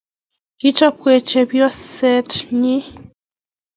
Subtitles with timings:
[0.59, 2.29] Kiichobwech chebyoset
[2.61, 2.83] nin.